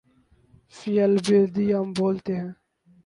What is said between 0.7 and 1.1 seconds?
فی